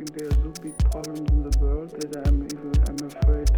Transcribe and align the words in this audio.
think 0.00 0.18
there 0.18 0.28
are 0.28 0.32
so 0.32 0.62
big 0.62 0.78
problems 0.90 1.30
in 1.30 1.42
the 1.42 1.58
world 1.58 1.90
that 1.90 2.26
I'm 2.26 2.42
even 2.44 2.72
I'm 2.88 3.00
afraid 3.06 3.48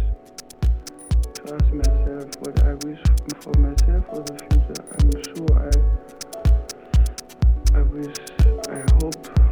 to 1.35 1.41
ask 1.55 1.71
myself 1.71 2.27
what 2.41 2.63
I 2.65 2.73
wish 2.83 2.99
for 3.39 3.55
myself 3.59 4.05
for 4.07 4.21
the 4.27 4.35
future. 4.51 4.83
I'm 4.99 5.11
sure 5.23 5.53
I 5.55 5.71
I 7.77 7.81
wish 7.83 8.17
I 8.69 8.83
hope 8.99 9.42